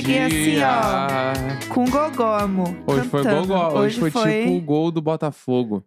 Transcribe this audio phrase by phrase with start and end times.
[0.00, 2.76] cheguei assim, Com gogó, amor.
[2.86, 3.46] Hoje foi cantando.
[3.48, 5.84] gol, hoje, foi, tipo o gol do Botafogo.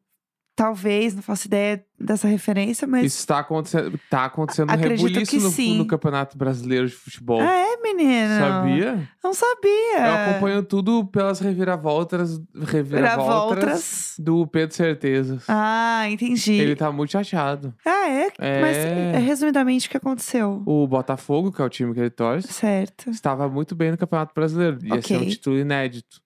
[0.60, 3.06] Talvez, não faço ideia dessa referência, mas.
[3.06, 5.78] Isso tá acontecendo, tá acontecendo um Acredito rebuliço que no, sim.
[5.78, 7.40] no Campeonato Brasileiro de Futebol.
[7.40, 8.40] Ah, é, menina?
[8.40, 9.10] Sabia?
[9.24, 10.00] Não sabia.
[10.00, 15.46] Eu acompanho tudo pelas reviravoltas, reviravoltas do Pedro Certezas.
[15.48, 16.52] Ah, entendi.
[16.52, 17.74] Ele tá muito chateado.
[17.86, 18.28] Ah, é?
[18.38, 18.62] É.
[18.62, 20.62] Mas, é, resumidamente, o que aconteceu?
[20.66, 23.10] O Botafogo, que é o time que ele torce, Certo.
[23.10, 24.78] estava muito bem no Campeonato Brasileiro.
[24.84, 26.20] Ia ser um título inédito.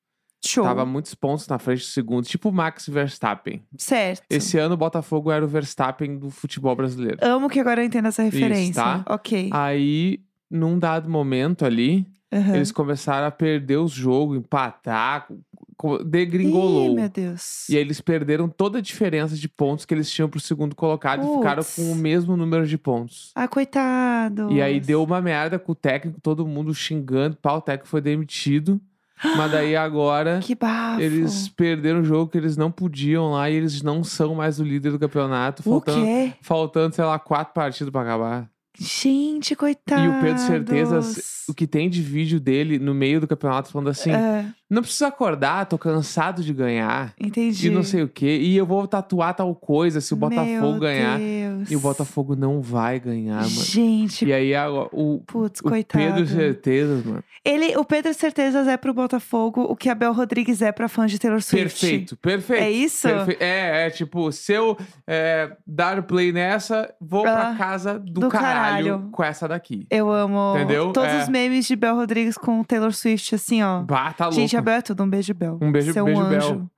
[0.45, 0.63] Show.
[0.65, 3.63] Tava muitos pontos na frente do segundo, tipo Max Verstappen.
[3.77, 4.23] Certo.
[4.29, 7.18] Esse ano o Botafogo era o Verstappen do futebol brasileiro.
[7.21, 8.73] Amo que agora eu entendo essa referência.
[8.84, 9.05] tá?
[9.09, 9.49] Ok.
[9.53, 10.20] Aí,
[10.51, 12.55] num dado momento ali, Aham.
[12.55, 15.27] eles começaram a perder o jogo, empatar,
[15.77, 16.93] co- Ih, degringolou.
[16.93, 17.70] meu Deus.
[17.70, 21.23] E aí eles perderam toda a diferença de pontos que eles tinham pro segundo colocado
[21.23, 21.75] e ficaram Puts.
[21.75, 23.31] com o mesmo número de pontos.
[23.34, 24.51] Ah, coitado.
[24.51, 28.01] E aí deu uma merda com o técnico, todo mundo xingando, pau, o técnico foi
[28.01, 28.81] demitido.
[29.38, 31.02] Mas daí agora Que bafo.
[31.02, 34.63] eles perderam o jogo que eles não podiam lá e eles não são mais o
[34.63, 35.62] líder do campeonato.
[35.62, 36.34] O Faltando, quê?
[36.41, 38.49] faltando sei lá, quatro partidas pra acabar.
[38.79, 40.02] Gente, coitado.
[40.04, 43.90] E o Pedro Certezas, o que tem de vídeo dele no meio do campeonato falando
[43.90, 47.13] assim: É, não preciso acordar, tô cansado de ganhar.
[47.20, 47.68] entendi.
[47.68, 48.40] E não sei o quê.
[48.41, 51.20] E eu vou tatuar tal coisa se o Botafogo Meu ganhar.
[51.20, 51.70] Deus.
[51.71, 53.49] E o Botafogo não vai ganhar, mano.
[53.49, 54.54] Gente, E aí
[54.91, 56.04] o, putz, o coitado.
[56.04, 57.24] Pedro Certezas, mano.
[57.46, 61.05] Ele, o Pedro Certezas é pro Botafogo o que a Bel Rodrigues é pra fã
[61.05, 61.80] de Taylor Swift.
[61.82, 62.63] Perfeito, perfeito.
[62.63, 63.08] É isso?
[63.08, 68.22] Perfe- É, é tipo, se eu é, dar play nessa, vou pra Ah, casa do,
[68.22, 68.62] do caralho, caralho.
[69.12, 69.85] Com essa daqui.
[69.90, 70.91] Eu amo Entendeu?
[70.94, 71.22] todos É.
[71.24, 73.81] os memes de Bel Rodrigues com Taylor Swift, assim, ó.
[73.84, 74.40] Bah, tá louco.
[74.40, 75.03] Gente, a Bel é tudo.
[75.03, 75.57] Um beijo, Bel.
[75.62, 76.38] Um beijo- Você é um beijo, Bel.
[76.38, 76.69] anjo.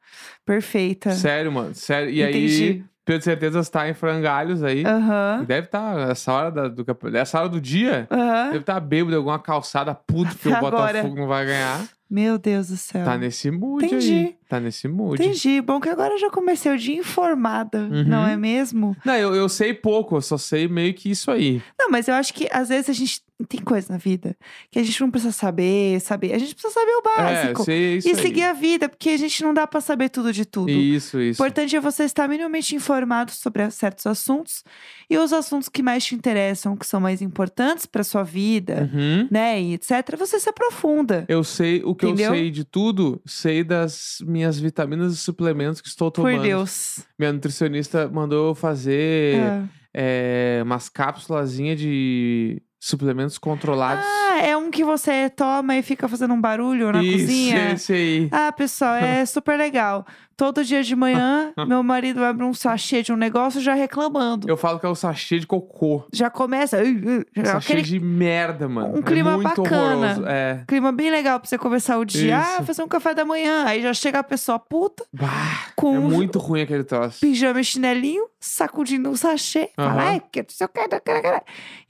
[0.45, 1.11] Perfeita.
[1.11, 2.09] Sério, mano, sério.
[2.09, 2.63] E Entendi.
[2.63, 4.83] aí, Pedro Certezas tá em frangalhos aí.
[4.85, 5.43] Aham.
[5.47, 6.85] Deve estar essa hora da- do
[7.15, 8.07] essa hora do dia.
[8.11, 8.45] Aham.
[8.47, 10.59] Deve estar bêbado em alguma calçada, puto que o.
[10.59, 11.81] Botafogo não vai ganhar.
[12.09, 13.03] Meu Deus do céu.
[13.03, 14.35] Tá nesse mood aí.
[14.47, 15.21] Tá nesse mood.
[15.21, 15.59] Entendi.
[15.61, 18.03] Bom que agora eu já comecei o dia informada, Uhum.
[18.03, 18.95] não é mesmo?
[19.03, 21.61] Não, eu, eu sei pouco, eu só sei meio que isso aí.
[21.79, 24.33] Não, mas eu acho que às vezes a gente tem coisa na vida
[24.71, 26.33] que a gente não precisa saber, saber.
[26.33, 27.01] A gente precisa saber o É,
[27.43, 27.61] básico.
[27.61, 28.15] eu sei isso e aí.
[28.17, 30.69] seguir a vida, porque a gente não dá pra saber tudo de tudo.
[30.71, 31.41] Isso, O isso.
[31.41, 34.63] importante é você estar minimamente informado sobre certos assuntos
[35.09, 39.27] e os assuntos que mais te interessam, que são mais importantes pra sua vida, Uhum.
[39.29, 41.25] né, e etc, você se aprofunda.
[41.27, 42.27] Eu sei o que Entendeu?
[42.33, 46.35] eu sei de tudo, sei das minhas vitaminas e suplementos que estou tomando.
[46.35, 46.99] Por Deus.
[47.17, 49.63] Minha nutricionista mandou eu fazer Ah.
[49.93, 54.05] é, umas cápsulazinhas de suplementos controlados.
[54.05, 57.71] Ah, é um que você toma e fica fazendo um barulho na Isso, cozinha?
[57.71, 58.29] esse aí.
[58.31, 60.05] Ah, pessoal, é super legal.
[60.37, 64.49] Todo dia de manhã, meu marido abre um sachê de um negócio já reclamando.
[64.49, 66.05] Eu falo que é o sachê de cocô.
[66.11, 66.77] Já começa.
[66.77, 68.97] "Ui, ui", já- Sachê aquele de merda, mano.
[68.97, 69.95] um clima é muito bacana.
[69.95, 70.25] horroroso.
[70.27, 70.63] É.
[70.67, 72.39] clima bem legal pra você começar o dia.
[72.41, 72.49] Isso.
[72.59, 73.63] Ah, fazer um café da manhã.
[73.65, 77.19] Aí já chega a pessoa puta, Bah, com é um muito ruim aquele troço.
[77.21, 79.69] pijama e chinelinho, sacudindo o sachê.
[79.75, 79.99] Fala, Aham.
[80.09, 81.41] ai, que não sei o que, não quero, não quero."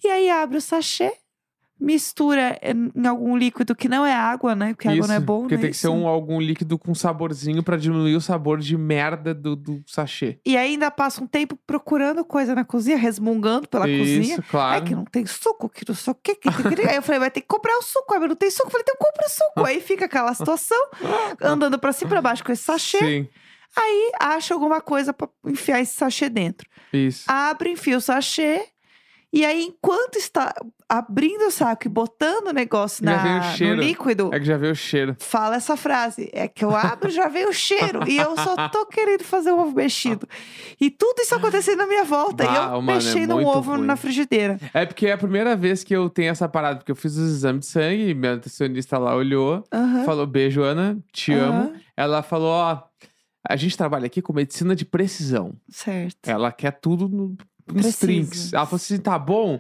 [0.04, 1.12] E aí abre o sachê,
[1.80, 4.74] mistura em algum líquido que não é água, né?
[4.74, 5.62] Porque água não é Isso, bom, Porque né?
[5.62, 5.96] tem que ser Isso.
[5.96, 10.40] um, algum líquido com saborzinho pra diminuir o sabor de merda do, do sachê.
[10.46, 14.22] E ainda passa um tempo procurando coisa na cozinha, resmungando pela cozinha.
[14.36, 14.86] Isso, É claro.
[14.86, 16.36] que não tem suco, que não sei o que.
[16.36, 16.82] que, que, que.
[16.88, 18.14] Aí eu falei, vai ter que comprar o suco.
[18.14, 18.68] Aí, não tem suco.
[18.68, 19.66] Eu falei, então compra o suco.
[19.66, 20.78] Aí fica aquela situação,
[21.42, 22.98] andando pra cima e pra baixo com esse sachê.
[23.00, 23.30] Sim,
[23.78, 26.66] Aí acha alguma coisa pra enfiar esse sachê dentro.
[26.94, 27.26] isso.
[27.28, 28.64] Abre, enfia o sachê.
[29.34, 30.54] E aí, enquanto está
[30.88, 34.56] abrindo o saco e botando o negócio vem o na, no líquido, É que já
[34.56, 35.16] veio o cheiro.
[35.20, 36.30] fala essa frase.
[36.32, 38.08] É que eu abro já vem o cheiro.
[38.08, 40.28] E eu só tô querendo fazer o ovo mexido.
[40.80, 42.44] E tudo isso acontecendo na minha volta.
[42.44, 43.86] e Bah, eu mano, é mexendo um muito ovo ruim.
[43.86, 44.58] na frigideira.
[44.74, 47.30] É porque é a primeira vez que eu tenho essa parada, porque eu fiz os
[47.30, 49.64] exames de sangue, minha nutricionista lá olhou,
[50.06, 51.74] falou: beijo, Ana, te amo.
[51.98, 52.84] Ela falou: ó,
[53.48, 55.54] a gente trabalha aqui com medicina de precisão.
[55.70, 56.28] Certo.
[56.30, 57.36] Ela quer tudo no,
[57.74, 58.00] Preciso.
[58.00, 58.54] trinks.
[58.54, 59.60] Ela falou assim: tá bom.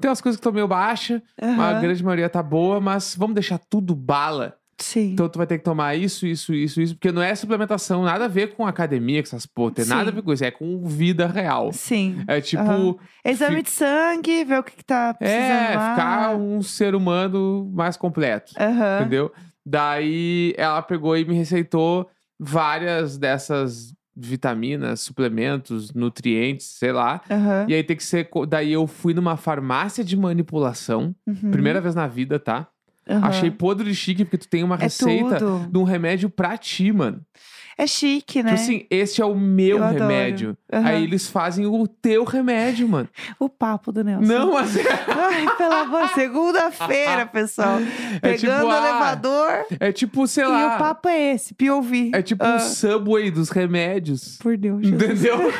[0.00, 3.34] Tem umas coisas que estão meio baixa, a Aham, grande maioria tá boa, mas vamos
[3.34, 4.58] deixar tudo bala.
[4.78, 5.12] Sim.
[5.14, 8.26] Então tu vai ter que tomar isso, isso, isso, isso, porque não é suplementação, nada
[8.26, 10.16] a ver com academia, com essas porra, tem nada a Sim.
[10.16, 11.72] ver com isso, é com vida real.
[11.72, 12.22] Sim.
[12.28, 12.96] É tipo, Aham.
[13.24, 15.90] Exame fi- de sangue, ver o que, que tá precisando é, lá.
[15.94, 19.00] ficar um ser humano mais completo, Aham.
[19.00, 19.32] entendeu?
[19.64, 22.06] Daí ela pegou e me receitou
[22.38, 27.20] várias dessas vitaminas, suplementos, nutrientes, sei lá.
[27.30, 27.66] Aham.
[27.68, 28.28] E aí tem que ser.
[28.48, 31.50] Daí eu fui numa farmácia de manipulação, Uhum.
[31.50, 32.66] primeira vez na vida, tá?
[33.08, 33.28] Aham.
[33.28, 35.68] Achei podre de chique, porque tu tem uma É receita tudo.
[35.70, 37.20] de um remédio pra ti, mano.
[37.78, 38.52] É chique, né?
[38.52, 40.56] Tipo assim, esse é o meu Eu remédio.
[40.72, 40.86] Aham.
[40.88, 43.08] Aí eles fazem o teu remédio, mano.
[43.38, 44.26] O papo do Nelson.
[44.26, 47.78] Não, mas é, Ai, pelo amor, segunda-feira, pessoal.
[48.16, 49.66] É Pegando tipo, o ah, elevador.
[49.78, 50.74] é tipo, sei E lá.
[50.76, 52.10] o papo é esse, POV.
[52.14, 54.38] É tipo Ah, o Subway dos remédios.
[54.38, 55.02] Por Deus, Jesus.
[55.02, 55.36] Entendeu?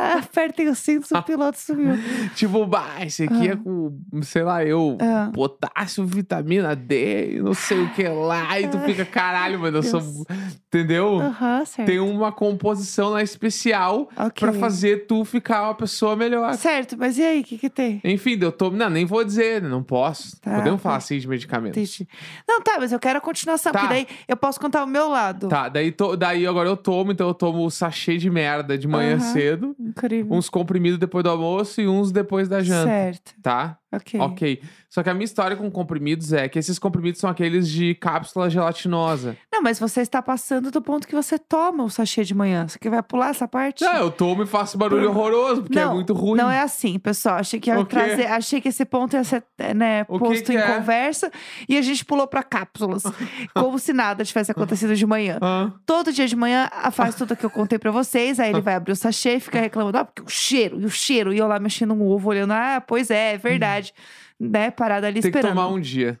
[0.00, 1.94] Ah, Apertem os cintos, o piloto sumiu.
[2.34, 3.92] Tipo, bah, esse aqui é com,
[4.22, 5.30] sei lá, eu, Ah.
[5.32, 8.58] potássio, vitamina D, e não sei o que lá.
[8.60, 10.00] E tu fica, caralho, mano, eu sou.
[10.00, 10.24] Deus.
[10.68, 11.20] Entendeu?
[11.20, 11.86] Aham, certo.
[11.86, 14.32] Tem uma composição lá especial Ok.
[14.48, 16.54] pra fazer tu ficar uma pessoa melhor.
[16.54, 18.00] Certo, mas e aí, o que que tem?
[18.04, 18.76] Enfim, eu tomo.
[18.76, 20.40] Não, nem vou dizer, não posso.
[20.40, 20.84] Tá, Podemos tá.
[20.84, 21.76] falar assim de medicamentos.
[21.78, 22.08] Entendi.
[22.46, 23.78] Não, tá, mas eu quero a continuação, Tá.
[23.80, 25.48] porque daí eu posso contar o meu lado.
[25.48, 28.86] Tá, daí, to- daí agora eu tomo, então eu tomo o sachê de merda de
[28.88, 29.32] manhã Aham.
[29.32, 30.36] cedo, Incrível.
[30.36, 33.34] uns comprimidos depois do almoço e uns depois da janta, Certo.
[33.42, 33.78] tá?
[33.90, 34.20] Ok.
[34.20, 34.62] Ok.
[34.90, 38.50] Só que a minha história com comprimidos é que esses comprimidos são aqueles de cápsula
[38.50, 39.36] gelatinosa.
[39.50, 42.68] Não, mas você está passando do ponto que você toma o sachê de manhã.
[42.68, 43.84] Você que vai pular essa parte?
[43.84, 46.36] Não, eu tomo e faço barulho horroroso, porque não, é muito ruim.
[46.38, 47.36] Não é assim, pessoal.
[47.36, 49.42] Achei que ia trazer, achei que esse ponto ia ser
[49.74, 50.76] né, O que posto que em é?
[50.76, 51.30] conversa
[51.68, 53.02] e a gente pulou pra cápsulas,
[53.54, 55.38] como se nada tivesse acontecido de manhã.
[55.86, 58.74] Todo dia de manhã a- faz tudo que eu contei pra vocês, aí ele vai
[58.74, 61.46] abrir o sachê e fica reclamando, ah, porque o cheiro, e o cheiro, e eu
[61.46, 63.77] lá mexendo um ovo, olhando, ah, pois é, é verdade,
[64.38, 65.56] né, parada ali tem que esperando.
[65.56, 66.18] tomar um dia.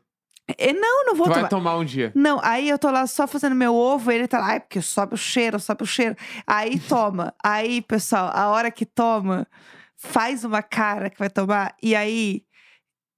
[0.58, 1.40] E não, não vou Tu tomar.
[1.42, 2.10] vai tomar um dia.
[2.14, 5.14] Não, aí eu tô lá só fazendo meu ovo, ele tá lá, ai, porque sobe
[5.14, 6.16] o cheiro, sobe o cheiro.
[6.46, 7.34] Aí toma.
[7.44, 9.46] aí, pessoal, a hora que toma,
[9.96, 12.42] faz uma cara que vai tomar, e aí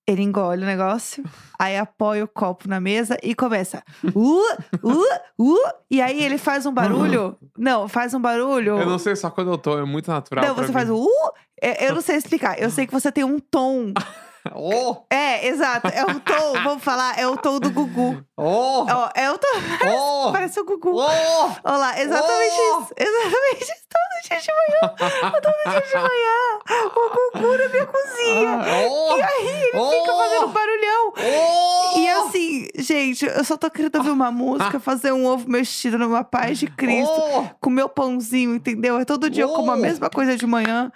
[0.09, 1.23] ele engole o negócio,
[1.57, 3.81] aí apoia o copo na mesa e começa.
[4.13, 4.43] Uh,
[4.83, 5.05] uh,
[5.39, 7.37] uh, e aí ele faz um barulho.
[7.57, 8.77] Não, faz um barulho.
[8.77, 10.45] Eu não sei, só quando eu tomo, é muito natural.
[10.45, 10.73] Não, você mim.
[10.73, 11.33] faz o uh.
[11.63, 12.59] é, Eu não sei explicar.
[12.59, 13.93] Eu sei que você tem um tom.
[14.55, 14.97] Oh!
[15.11, 15.89] É, exato.
[15.89, 18.25] É o tom, vamos falar, é o tom do Gugu.
[18.37, 18.87] Oh!
[18.89, 19.49] Ó, é o tom.
[20.29, 20.33] Oh!
[20.33, 20.91] Parece o Gugu.
[20.95, 21.51] Oh!
[21.65, 22.81] Olha lá, exatamente Oh!
[22.83, 22.95] isso.
[22.97, 23.81] Exatamente isso.
[23.91, 25.31] Todo dia de manhã.
[25.33, 26.87] todo dia de manhã.
[26.87, 28.61] O Gugu na minha cozinha.
[28.91, 29.17] Oh!
[29.17, 29.81] E aí ele fica
[30.13, 30.19] Oh!
[30.19, 31.13] fazendo barulhão.
[31.17, 31.99] Oh!
[31.99, 36.23] E assim, gente, eu só tô querendo ouvir uma música, fazer um ovo mexido numa
[36.25, 37.11] paz de Cristo.
[37.13, 37.45] Oh!
[37.61, 38.99] Com meu pãozinho, entendeu?
[38.99, 39.79] É todo dia eu como a Oh!
[39.79, 40.91] mesma coisa de manhã.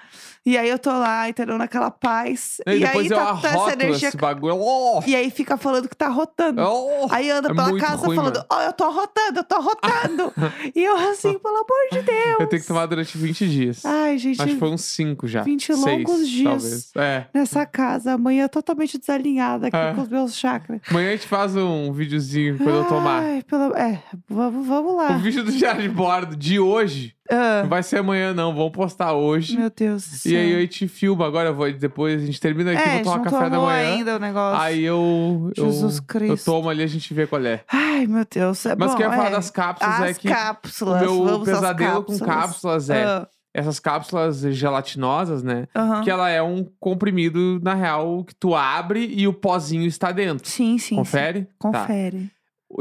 [0.47, 1.57] E aí eu tô lá, entendeu?
[1.57, 2.61] Naquela paz.
[2.67, 4.09] E, E, aí eu tá, tá essa energia.
[4.09, 4.57] esse bagulho.
[4.59, 5.03] Oh!
[5.07, 6.61] E aí fica falando que tá rotando.
[6.63, 7.07] Oh!
[7.11, 10.33] Aí anda É pela casa ruim, falando, ó, eu tô arrotando, eu tô arrotando.
[10.75, 12.41] e eu assim, pelo amor de Deus.
[12.41, 13.85] Eu tenho que tomar durante 20 dias.
[13.87, 15.43] Ai, gente, Acho que foi uns 5 já.
[15.43, 16.91] 20 Seis, longos dias.
[16.93, 16.93] Talvez.
[16.97, 17.27] É.
[17.33, 19.95] nessa casa, amanhã totalmente desalinhada aqui É.
[19.95, 20.81] com os meus chakras.
[20.91, 23.23] Amanhã a gente faz um videozinho quando eu tomar.
[23.23, 23.75] Ai, pelo...
[23.75, 25.13] É, vamos, vamos lá.
[25.13, 28.55] O vídeo do diário de bordo de hoje Ah, não vai ser amanhã, não.
[28.55, 29.57] Vamos postar hoje.
[29.57, 30.33] meu Deus do céu.
[30.33, 31.49] E aí a gente filma agora.
[31.49, 33.93] eu Vou, depois a gente termina aqui, é, vou tomar café da manhã.
[33.95, 34.61] ainda o negócio.
[34.61, 35.51] Aí eu.
[35.57, 36.45] eu- Jesus Eu Cristo.
[36.45, 37.63] tomo ali a gente vê qual é.
[37.73, 38.67] Ai, meu Deus.
[38.67, 39.33] É Mas o que eu ia falar é.
[39.33, 41.09] das cápsulas As é que cápsulas.
[41.11, 42.43] o meu pesadelo com cápsulas.
[42.45, 45.67] cápsulas é Ah, essas cápsulas gelatinosas, né?
[45.75, 46.03] aham.
[46.03, 50.47] Que ela é um comprimido, na real, que tu abre e o pozinho está dentro.
[50.49, 50.97] Sim, sim.
[50.97, 51.41] Confere?
[51.41, 51.47] Sim.
[51.73, 51.87] Tá.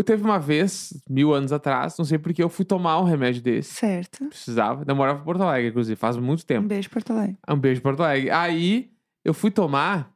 [0.03, 3.73] Teve uma vez, mil anos atrás, não sei porque eu fui tomar um remédio desse.
[3.73, 4.25] Certo.
[4.25, 4.83] Precisava.
[4.87, 6.67] Eu morava em Porto Alegre, inclusive, faz muito Um tempo.
[6.67, 7.37] beijo, Porto Alegre.
[7.47, 8.29] Um beijo, Porto Alegre.
[8.31, 8.89] Aí
[9.23, 10.11] eu fui tomar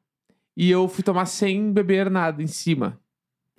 [0.55, 2.99] e eu fui tomar sem beber nada em cima.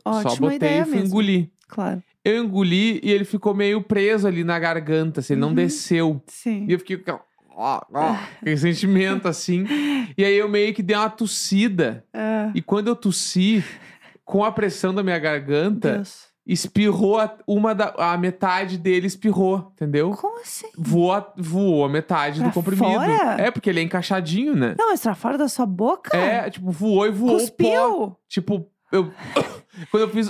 [0.05, 1.07] Ótima Só botei e fui mesmo.
[1.07, 1.51] engolir.
[1.69, 2.03] Claro.
[2.25, 5.55] Eu engoli e ele ficou meio preso ali na garganta, assim, ele não Uhum.
[5.55, 6.23] desceu.
[6.27, 6.67] Sim.
[6.69, 7.19] E eu fiquei com
[7.51, 7.81] ó,
[8.41, 9.65] aquele sentimento assim.
[10.17, 12.05] E aí eu meio que dei uma tossida.
[12.13, 13.63] Ah, E quando eu tossi,
[14.29, 16.25] com a pressão da minha garganta, Deus.
[16.47, 20.11] espirrou a, uma da a metade dele espirrou, entendeu?
[20.11, 20.69] Como assim?
[20.77, 22.87] Voou, a- voou a metade Pra do comprimido.
[22.93, 23.37] fora?
[23.41, 24.75] É, porque ele é encaixadinho, né?
[24.79, 26.15] Não, mas pra fora da sua boca?
[26.17, 27.39] É, tipo, voou e voou o pó.
[27.41, 28.17] Cuspiu?
[28.29, 29.11] Tipo, eu.
[29.91, 30.29] Quando eu fiz.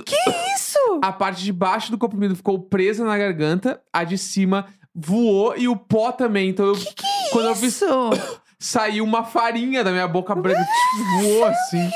[0.54, 0.78] Isso!
[1.02, 5.66] A parte de baixo do comprimido ficou presa na garganta, a de cima voou e
[5.68, 6.50] o pó também.
[6.50, 6.74] Então eu.
[7.32, 7.74] quando eu fiz.
[7.82, 7.86] Isso!
[8.60, 10.66] Saiu uma farinha da minha boca branca.
[11.20, 11.88] voou assim.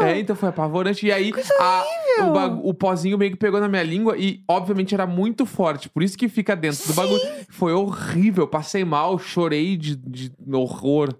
[0.00, 1.06] É, então foi apavorante.
[1.06, 1.84] E aí, a-
[2.20, 5.88] o, bagu- o pozinho meio que pegou na minha língua e, obviamente, era muito forte.
[5.88, 7.20] Por isso que fica dentro do bagulho.
[7.48, 8.46] Foi horrível.
[8.46, 11.14] Passei mal, chorei de, de horror.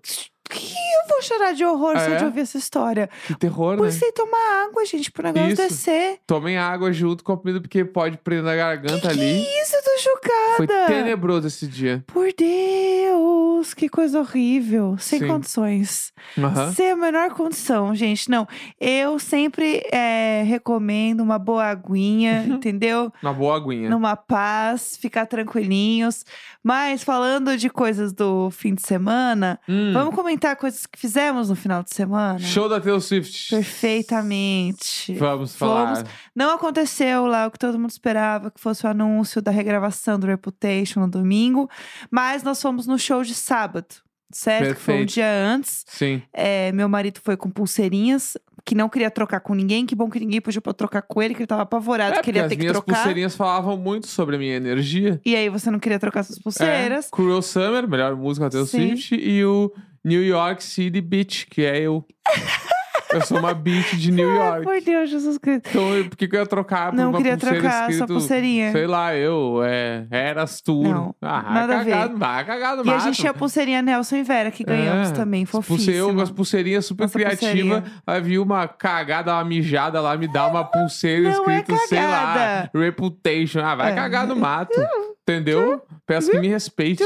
[1.04, 2.16] Eu vou chorar de horror só É?
[2.16, 3.10] de ouvir essa história.
[3.26, 3.90] Que terror, Por né?
[3.92, 5.62] sem tomar água, gente, pro negócio Isso.
[5.62, 6.18] descer.
[6.26, 9.42] Tomem água junto com a comida, porque pode prender na garganta ali.
[9.42, 10.56] Isso, eu tô chocada.
[10.56, 12.02] Foi tenebroso esse dia.
[12.06, 13.74] Por Deus!
[13.74, 14.96] Que coisa horrível.
[14.98, 15.26] Sem Sim.
[15.28, 16.12] condições.
[16.38, 16.72] Aham.
[16.72, 18.30] Sem a menor condição, gente.
[18.30, 18.46] Não,
[18.80, 23.12] eu sempre eh, recomendo uma boa aguinha, entendeu?
[23.22, 23.88] Uma boa aguinha.
[23.90, 26.24] Numa paz, ficar tranquilinhos.
[26.66, 31.54] Mas falando de coisas do fim de semana, Hum, vamos comentar coisas que fizemos no
[31.54, 32.38] final de semana?
[32.38, 33.50] Show da Taylor Swift.
[33.50, 35.14] Perfeitamente.
[35.14, 36.04] Vamos falar.
[36.34, 40.26] Não aconteceu lá o que todo mundo esperava, que fosse o anúncio da regravação do
[40.26, 41.68] Reputation no domingo,
[42.10, 43.86] mas nós fomos no show de sábado,
[44.34, 44.74] certo?
[44.74, 45.14] Que foi um Perfeito.
[45.14, 45.84] dia antes.
[45.88, 46.22] Sim.
[46.32, 49.86] É, meu marido foi com pulseirinhas, que não queria trocar com ninguém.
[49.86, 52.38] Que bom que ninguém podia trocar com ele, que ele tava apavorado, É, que ele
[52.38, 52.94] ia as ter que minhas trocar.
[52.94, 55.20] pulseirinhas falavam muito sobre a minha energia.
[55.24, 57.06] E aí você não queria trocar suas pulseiras.
[57.06, 58.96] É, Cruel Summer, melhor música Taylor Sim.
[58.96, 59.14] Swift.
[59.14, 59.72] E o
[60.04, 62.04] New York City Beach, que é eu.
[63.14, 64.62] eu sou uma beach de New Ai, York.
[64.64, 65.68] por Deus, Jesus Cristo.
[65.70, 67.98] Então, eu- por que, que eu ia trocar por Não uma queria pulseira trocar escrito,
[67.98, 68.72] sua pulseirinha.
[68.72, 70.82] Sei lá, eu, é, eras tu.
[70.82, 71.90] Não, ah, nada a ver.
[71.92, 73.04] cagado, vai cagar no E a mato.
[73.04, 75.44] gente tinha a pulseirinha Nelson e Vera, que ganhamos É, também.
[75.44, 75.96] As pulse- Fofíssima.
[75.96, 77.40] Eu com as pulseirinhas super Nossa criativa.
[77.50, 77.84] pulseirinha.
[78.06, 82.00] Vai vir uma cagada, uma mijada lá, me dá uma pulseira Não é escrito, sei
[82.00, 82.70] lá, cagada.
[82.74, 83.60] Reputation.
[83.60, 83.94] Ah, vai É.
[83.94, 84.74] cagar no mato.
[85.22, 85.82] Entendeu?
[86.06, 87.02] Peço que me respeite.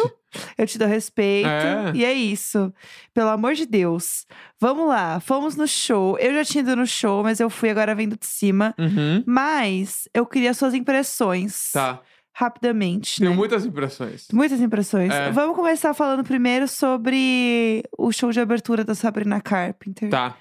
[0.56, 1.49] Eu te dou respeito.
[1.49, 1.92] É.
[1.94, 2.73] E é isso.
[3.14, 4.26] Pelo amor de Deus.
[4.61, 5.20] Vamos lá.
[5.20, 6.18] Fomos no show.
[6.18, 8.75] Eu já tinha ido no show, mas eu fui agora vendo de cima.
[8.78, 9.23] Uhum.
[9.26, 11.70] Mas eu queria suas impressões.
[11.73, 12.00] Tá.
[12.32, 13.18] Rapidamente.
[13.18, 13.37] Tenho né?
[13.37, 14.28] muitas impressões.
[14.32, 15.12] Muitas impressões.
[15.12, 15.30] É.
[15.32, 20.08] Vamos começar falando primeiro sobre o show de abertura da Sabrina Carpenter.
[20.08, 20.37] Tá.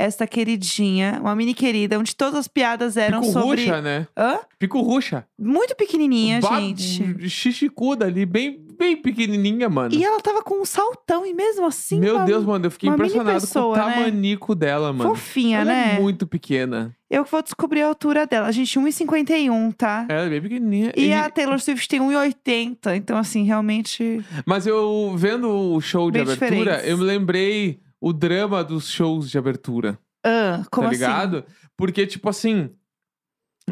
[0.00, 3.60] Esta queridinha, uma mini querida, onde todas as piadas eram Pico sobre.
[3.66, 4.06] ruxa, né?
[4.16, 4.38] Hã?
[4.58, 5.26] Pico ruxa.
[5.38, 7.28] Muito pequenininha, Ba- gente.
[7.28, 9.94] Xixicuda ali, bem, bem pequenininha, mano.
[9.94, 12.00] E ela tava com um saltão, e mesmo assim.
[12.00, 13.94] Meu uma Deus, mano, eu fiquei impressionado pessoa, com o né?
[13.94, 15.10] tamanico dela, mano.
[15.10, 15.96] Fofinha, Ela né?
[15.96, 16.96] é muito pequena.
[17.10, 18.46] Eu vou descobrir a altura dela.
[18.46, 20.06] A gente, 1,51, tá?
[20.08, 20.92] Ela é bem pequenininha.
[20.96, 22.94] E, E- a Taylor Swift tem 1,80.
[22.96, 24.24] Então, assim, realmente.
[24.46, 26.88] Mas eu, vendo o show de abertura, diferentes.
[26.88, 29.98] eu me lembrei o drama dos shows de abertura.
[30.24, 31.00] Ah, como tá assim?
[31.00, 31.44] ligado?
[31.76, 32.70] Porque, tipo assim.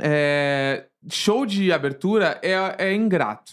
[0.00, 3.52] é, Show de abertura é, é ingrato,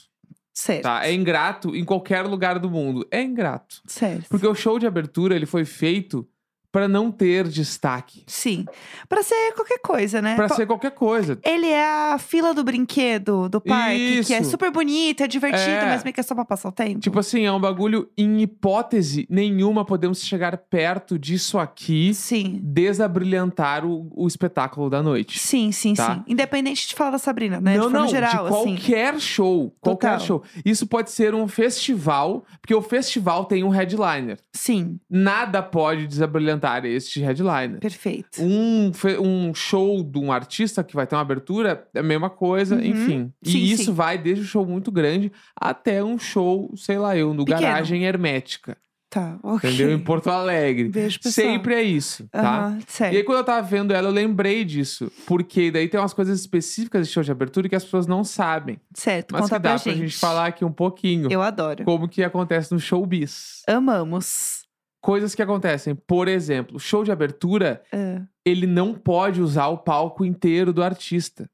[0.54, 0.84] Certo.
[0.84, 1.06] tá?
[1.06, 3.08] É ingrato em qualquer lugar do mundo.
[3.12, 3.82] É ingrato.
[3.86, 4.28] Certo.
[4.30, 6.28] Porque o show de abertura, ele foi feito
[6.76, 8.24] pra não ter destaque.
[8.28, 8.66] Sim.
[9.08, 10.36] Pra ser qualquer coisa, né?
[10.36, 11.40] Pra Po- ser qualquer coisa.
[11.42, 14.50] Ele é a fila do brinquedo do parque, que é Isso.
[14.52, 15.86] super bonito, é divertido, É.
[15.86, 17.00] mas meio que é só pra passar o tempo.
[17.00, 22.60] Tipo assim, é um bagulho, em hipótese nenhuma, podemos chegar perto disso aqui, Sim.
[22.62, 25.40] desabrilhantar o, o espetáculo da noite.
[25.40, 26.16] Sim, sim, Tá.
[26.16, 26.24] sim.
[26.28, 27.78] Independente de falar da Sabrina, né?
[27.78, 28.76] Não, de não, geral, de assim.
[28.76, 29.74] qualquer show.
[29.80, 30.26] Qualquer Total.
[30.26, 30.44] show.
[30.66, 34.38] Isso pode ser um festival, porque o festival tem um headliner.
[34.54, 37.80] Sim, Nada pode desabrilhantar este headliner.
[37.80, 38.42] perfeito.
[38.42, 38.92] Um,
[39.22, 42.82] um show de um artista que vai ter uma abertura é a mesma coisa, Uhum.
[42.84, 43.34] enfim.
[43.44, 43.94] Sim, e isso sim.
[43.94, 47.62] vai desde um show muito grande até um show, sei lá eu, no Pequeno.
[47.62, 48.78] garagem hermética.
[49.08, 49.70] Tá, ok.
[49.70, 49.92] Entendeu?
[49.96, 50.90] Em Porto Alegre.
[50.90, 51.48] Beijo, pessoal.
[51.48, 52.78] Sempre é isso, tá?
[52.86, 53.14] Certo.
[53.14, 55.10] E aí, quando eu tava vendo ela, eu lembrei disso.
[55.26, 58.78] Porque daí tem umas coisas específicas de show de abertura que as pessoas não sabem.
[58.94, 60.02] Certo, Mas conta que dá pra pra gente.
[60.10, 61.32] gente falar aqui um pouquinho.
[61.32, 61.86] Eu adoro.
[61.86, 63.62] Como que acontece no showbiz.
[63.68, 64.65] Amamos.
[65.06, 65.94] Coisas que acontecem.
[65.94, 71.48] Por exemplo, show de abertura, Ah, ele não pode usar o palco inteiro do artista.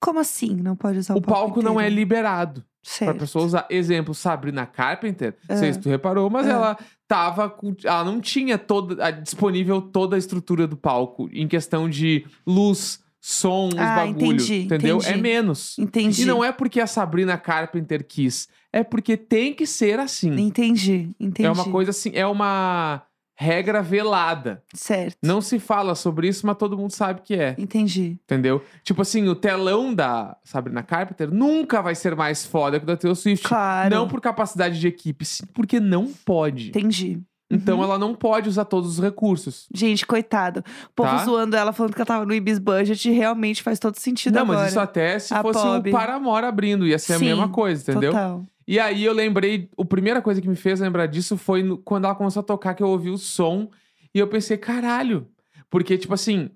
[0.00, 0.56] Como assim?
[0.56, 3.18] Não pode usar o, o palco não é liberado pra Certo.
[3.20, 3.66] pessoa usar.
[3.70, 6.50] Exemplo, Sabrina Carpenter, não sei se tu reparou, mas Ah.
[6.50, 7.56] ela tava.
[7.84, 13.68] Ela não tinha toda, disponível toda a estrutura do palco em questão de luz, som,
[13.68, 14.32] os Ah, bagulho.
[14.34, 14.96] entendi, entendeu?
[14.96, 15.20] É entendi.
[15.22, 15.78] menos.
[15.78, 16.22] Entendi.
[16.22, 20.34] E não é porque a Sabrina Carpenter quis, é porque tem que ser assim.
[20.40, 21.46] Entendi, entendi.
[21.46, 23.02] É uma coisa assim, é uma
[23.34, 24.62] regra velada.
[24.74, 25.16] Certo.
[25.22, 27.54] Não se fala sobre isso, mas todo mundo sabe que é.
[27.58, 28.18] Entendi.
[28.24, 28.62] Entendeu?
[28.84, 32.96] Tipo assim, o telão da Sabrina Carpenter nunca vai ser mais foda que o da
[32.96, 33.46] Taylor Swift.
[33.48, 33.94] Claro.
[33.94, 36.68] Não por capacidade de equipe, sim porque não pode.
[36.68, 37.20] Entendi.
[37.54, 37.84] Então Uhum.
[37.84, 39.66] ela não pode usar todos os recursos.
[39.74, 40.60] Gente, coitado.
[40.86, 41.24] O povo Tá.
[41.24, 44.60] zoando ela, falando que ela tava no Ibis Budget, realmente faz todo sentido não, agora.
[44.60, 45.90] mas isso até se A fosse Pob.
[45.90, 48.12] o Paramore abrindo, ia ser Sim, a mesma coisa, entendeu?
[48.12, 48.42] Total.
[48.66, 52.04] E aí eu lembrei, a primeira coisa que me fez lembrar disso foi no- quando
[52.06, 53.68] ela começou a tocar, que eu ouvi o som
[54.14, 55.26] e eu pensei, caralho.
[55.68, 56.48] Porque, tipo assim,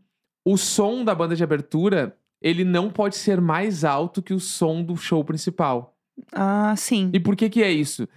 [0.45, 4.83] o som da banda de abertura, ele não pode ser mais alto que o som
[4.83, 5.95] do show principal.
[6.33, 7.11] Ah, sim.
[7.13, 8.09] E por que que é isso?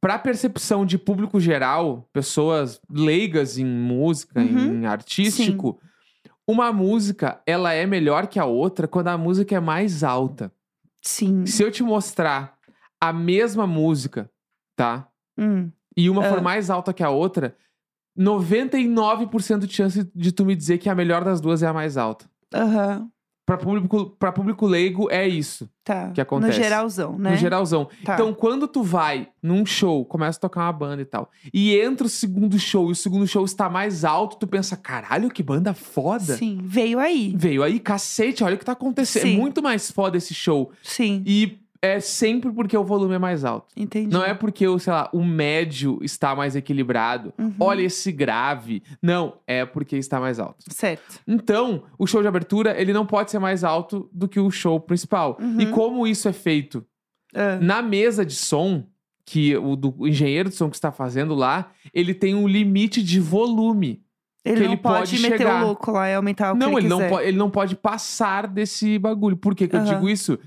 [0.00, 4.82] Pra percepção de público geral, pessoas leigas em música, Uhum.
[4.82, 5.80] em artístico,
[6.46, 10.52] uma música, ela é melhor que a outra quando a música é mais alta.
[11.02, 11.44] Sim.
[11.46, 12.56] Se eu te mostrar
[13.00, 14.30] a mesma música,
[14.76, 15.08] tá?
[15.36, 15.70] Hum.
[15.96, 16.42] E uma for Ah.
[16.42, 17.56] mais alta que a outra,
[18.16, 21.96] 99% de chance de tu me dizer que a melhor das duas é a mais
[21.96, 22.28] alta.
[22.54, 23.08] Aham.
[23.48, 25.70] Pra público, pra público leigo, é isso.
[25.82, 26.10] Tá.
[26.10, 26.58] que acontece.
[26.58, 27.30] No geralzão, né?
[27.30, 27.88] No geralzão.
[28.04, 28.12] Tá.
[28.12, 32.06] Então, quando tu vai num show, começa a tocar uma banda e tal, e entra
[32.06, 35.72] o segundo show, e o segundo show está mais alto, tu pensa, caralho, que banda
[35.72, 36.36] foda.
[36.36, 37.32] Sim, veio aí.
[37.34, 39.22] Veio aí, cacete, olha o que tá acontecendo.
[39.22, 39.34] Sim.
[39.34, 40.70] É muito mais foda esse show.
[40.82, 43.68] Sim, E é sempre porque o volume é mais alto.
[43.76, 44.12] entendi.
[44.12, 47.32] Não é porque, o, sei lá, o médio está mais equilibrado.
[47.38, 47.54] Uhum.
[47.60, 48.82] Olha esse grave.
[49.00, 50.56] Não, é porque está mais alto.
[50.68, 51.20] Certo.
[51.26, 54.80] Então, o show de abertura, ele não pode ser mais alto do que o show
[54.80, 55.36] principal.
[55.40, 55.60] Uhum.
[55.60, 56.84] E como isso é feito?
[57.34, 58.84] Ah, Na mesa de som,
[59.24, 63.02] que o do o engenheiro de som que está fazendo lá, ele tem um limite
[63.02, 64.02] de volume.
[64.44, 65.62] ele não ele pode, pode meter chegar.
[65.62, 67.10] o louco lá e aumentar o não, que ele, ele, não quiser.
[67.10, 69.36] pode, ele não pode passar desse bagulho.
[69.36, 69.94] Por que, que eu Aham.
[69.94, 70.38] digo isso?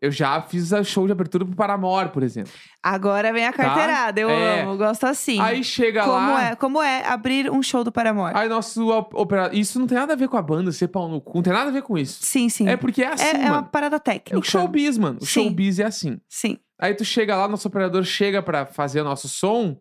[0.00, 2.52] Eu já fiz a show de abertura pro Paramore, por exemplo.
[2.82, 4.60] Agora vem a carteirada, eu É.
[4.62, 5.40] amo, gosto assim.
[5.40, 6.44] Aí chega como lá.
[6.50, 6.54] é?
[6.56, 8.32] Como é abrir um show do Paramore?
[8.36, 9.56] Aí nosso operador.
[9.56, 11.36] Isso não tem nada a ver com a banda ser pau no cu.
[11.38, 12.18] Não tem nada a ver com isso.
[12.22, 12.68] Sim, sim.
[12.68, 14.38] É porque é assim, É- é uma parada É técnica.
[14.38, 15.18] o showbiz, mano.
[15.22, 15.44] O Sim.
[15.44, 16.20] showbiz é assim.
[16.28, 16.58] Sim.
[16.78, 19.78] Aí tu chega lá, nosso operador chega pra fazer o nosso som,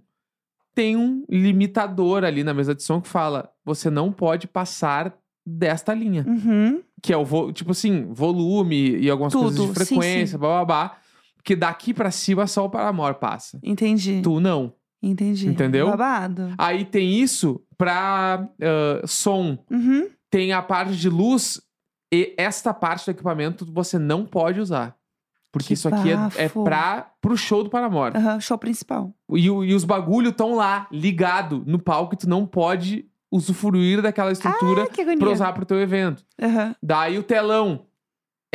[0.74, 5.14] tem um limitador ali na mesa de som que fala: você não pode passar
[5.46, 6.26] desta linha.
[6.28, 6.82] Uhum.
[7.06, 10.38] Que é o, vo- tipo assim, volume e algumas coisas Tudo, de sim, frequência, sim.
[10.40, 10.98] blá blá blá.
[11.44, 13.60] Que daqui pra cima só o Paramore passa.
[13.62, 14.22] Entendi.
[14.24, 14.74] Tu não.
[15.04, 15.48] Entendi.
[15.48, 15.88] Entendeu?
[15.92, 16.56] Babado.
[16.58, 19.56] Aí tem isso pra ah, som.
[19.70, 20.10] Uhum.
[20.32, 21.62] Tem a parte de luz
[22.12, 24.96] e esta parte do equipamento você não pode usar.
[25.52, 26.64] Porque Que isso aqui é, é bafo.
[26.64, 28.18] pra, pro show do Paramore.
[28.18, 29.14] Aham, show principal.
[29.32, 34.32] E, e os bagulho estão lá, ligado no palco, e tu não pode usufruir daquela
[34.32, 36.24] estrutura Ah, pra usar pro teu evento.
[36.42, 37.86] Aham, Daí o telão.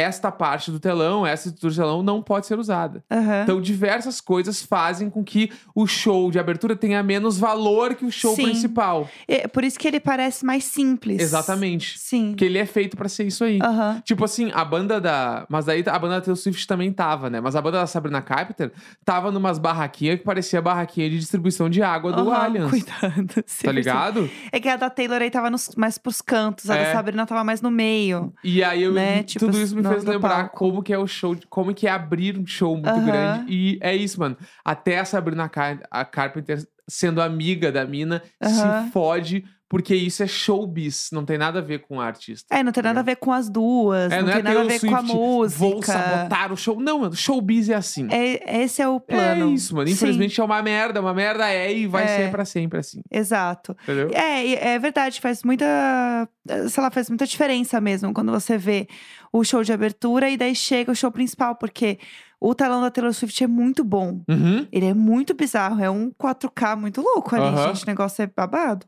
[0.01, 3.03] Esta parte do telão, essa estrutura do telão não pode ser usada.
[3.11, 3.43] aham.
[3.43, 8.11] Então, diversas coisas fazem com que o show de abertura tenha menos valor que o
[8.11, 8.45] show Sim.
[8.45, 9.09] principal.
[9.29, 11.21] É por isso que ele parece mais simples.
[11.21, 11.99] Exatamente.
[11.99, 12.31] Sim.
[12.31, 13.59] Porque ele é feito pra ser isso aí.
[13.63, 14.01] Aham.
[14.05, 15.47] Tipo assim, a banda da.
[15.49, 17.41] Mas daí a banda da Taylor Swift também tava, né?
[17.41, 18.73] Mas a banda da Sabrina Carpenter
[19.05, 22.71] tava numas barraquinhas que parecia barraquinha de distribuição de água do aham, Allianz.
[22.71, 23.11] Cuidado.
[23.41, 24.21] Tá sempre ligado?
[24.21, 24.31] assim.
[24.53, 26.85] É que a da Taylor aí tava nos- mais pros cantos, a É.
[26.87, 28.33] da Sabrina tava mais no meio.
[28.45, 29.23] E aí eu, Né?
[29.23, 30.57] Tipo, tudo isso me fez lembrar palco.
[30.57, 33.05] como que é o show, como que é abrir um show muito Aham.
[33.07, 33.45] grande.
[33.49, 34.37] E é isso, mano.
[34.65, 38.87] Até a Sabrina Car a Carpenter, sendo amiga da mina, Aham.
[38.87, 41.11] se fode, porque isso é showbiz.
[41.13, 42.53] Não tem nada a ver com artista.
[42.53, 44.61] É, não tem nada a ver com as duas, É, não, não, tem é nada
[44.63, 45.59] a ver com a Swift, música.
[45.61, 46.81] Vou sabotar o show.
[46.81, 47.15] Não, mano.
[47.15, 48.09] Showbiz é assim.
[48.11, 49.49] É, esse é o plano.
[49.49, 49.87] É isso, mano.
[49.87, 51.01] Sim, Infelizmente é uma merda.
[51.01, 52.07] Uma merda é e vai É.
[52.09, 53.01] ser pra sempre assim.
[53.09, 53.77] exato.
[53.85, 54.11] Entendeu?
[54.13, 55.65] É, é verdade, faz muita.
[56.69, 58.89] Sei lá, faz muita diferença mesmo quando você vê
[59.33, 61.97] o show de abertura e daí chega o show principal, porque
[62.41, 64.23] o talão da Taylor Swift é muito bom.
[64.29, 64.67] Uhum.
[64.73, 67.69] Ele é muito bizarro, é um 4K muito louco ali, Aham.
[67.75, 67.85] gente.
[67.85, 68.87] O negócio é babado.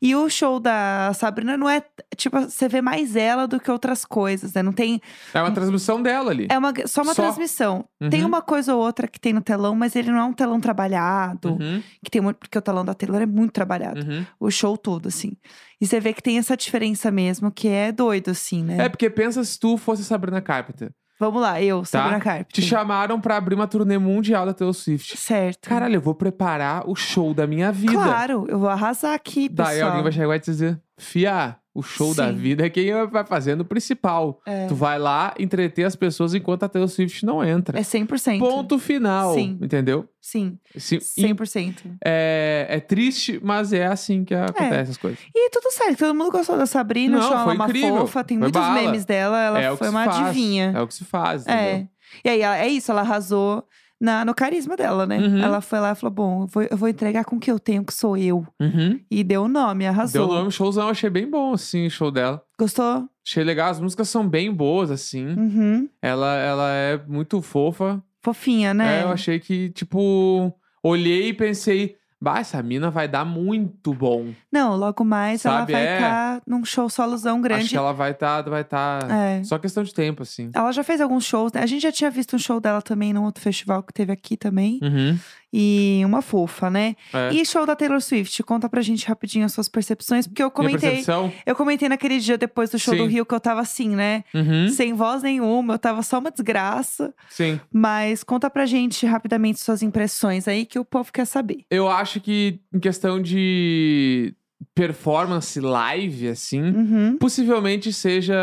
[0.00, 1.82] E o show da Sabrina não é.
[2.16, 4.62] Tipo, você vê mais ela do que outras coisas, né?
[4.62, 5.00] Não tem.
[5.34, 6.46] É uma transmissão dela ali.
[6.48, 7.22] É uma, só uma Só.
[7.22, 7.84] transmissão.
[8.10, 8.28] Tem Uhum.
[8.28, 11.54] uma coisa ou outra que tem no telão, mas ele não é um telão trabalhado.
[11.60, 11.82] Uhum.
[12.04, 14.00] Que tem muito, porque o telão da Taylor é muito trabalhado.
[14.00, 14.24] Uhum.
[14.38, 15.32] O show todo, assim.
[15.80, 18.84] E você vê que tem essa diferença mesmo, que é doido, assim, né?
[18.84, 20.92] É porque pensa se tu fosse Sabrina Carpenter.
[21.26, 22.52] Vamos lá, eu, Sabrina Carpenter.
[22.52, 25.16] Te chamaram pra abrir uma turnê mundial da Taylor Swift.
[25.16, 25.68] Certo.
[25.68, 27.92] Caralho, eu vou preparar o show da minha vida.
[27.92, 29.68] Claro, eu vou arrasar aqui, pessoal.
[29.68, 32.34] Daí alguém vai chegar e vai te dizer: Fia, o show da Sim.
[32.36, 34.40] vida é quem vai fazer no principal.
[34.46, 34.66] É.
[34.66, 37.78] Tu vai lá entreter as pessoas enquanto a Taylor Swift não entra.
[37.78, 38.38] É 100%.
[38.38, 39.34] Ponto final.
[39.34, 39.58] Sim.
[39.60, 40.06] Entendeu?
[40.20, 41.96] Sim, Se- 100%.
[42.04, 45.18] é, é triste, mas é assim que acontece as coisas.
[45.34, 47.96] E tudo certo, todo mundo gostou da Sabrina, Não, ela foi uma incrível.
[47.98, 48.74] fofa, tem Foi muitos bala.
[48.80, 50.18] memes dela, ela é o foi uma faz.
[50.18, 50.72] adivinha.
[50.76, 51.60] É o que se faz, entendeu?
[51.62, 51.88] É.
[52.24, 53.64] E aí, ela- é isso, ela arrasou
[54.02, 55.16] na, no carisma dela, né?
[55.16, 55.38] Uhum.
[55.38, 57.58] Ela foi lá e falou: bom, eu vou, eu vou entregar com o que eu
[57.58, 58.44] tenho, que sou eu.
[58.60, 58.98] Uhum.
[59.08, 60.26] E deu o nome, arrasou.
[60.26, 62.42] Deu nome, showzão, achei bem bom, assim, o show dela.
[62.58, 63.08] Gostou?
[63.24, 65.28] Achei legal, as músicas são bem boas, assim.
[65.28, 65.88] Uhum.
[66.02, 68.02] Ela, ela é muito fofa.
[68.20, 69.00] Fofinha, né?
[69.00, 74.32] É, eu achei que, tipo, olhei e pensei, bah, essa mina vai dar muito bom.
[74.50, 75.94] Não, logo mais Sabe, ela vai é.
[75.96, 77.62] estar num show solozão grande.
[77.62, 79.42] Acho que ela vai estar, vai tá É.
[79.42, 80.48] só questão de tempo, assim.
[80.54, 81.60] Ela já fez alguns shows, né?
[81.60, 84.36] A gente já tinha visto um show dela também num outro festival que teve aqui
[84.36, 84.78] também.
[84.80, 85.18] Uhum.
[85.52, 86.96] E uma fofa, né?
[87.12, 87.34] É.
[87.34, 91.04] E show da Taylor Swift, conta pra gente rapidinho as suas percepções, porque eu comentei.
[91.44, 93.10] Eu comentei naquele dia depois do show do Sim.
[93.10, 94.24] Rio que eu tava assim, né?
[94.34, 94.68] Uhum.
[94.68, 97.12] Sem voz nenhuma, eu tava só uma desgraça.
[97.28, 97.60] Sim.
[97.70, 101.64] Mas conta pra gente rapidamente suas impressões aí, que o povo quer saber.
[101.70, 104.34] Eu acho que em questão de
[104.74, 107.16] performance live, assim, Uhum.
[107.18, 108.34] possivelmente seja